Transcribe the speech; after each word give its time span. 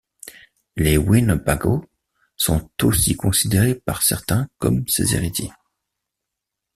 Les 0.77 0.97
Winnebagos 0.97 1.85
sont 2.35 2.67
aussi 2.81 3.15
considérés 3.15 3.75
par 3.75 4.01
certains 4.01 4.49
comme 4.57 4.87
ses 4.87 5.13
héritiers. 5.13 5.51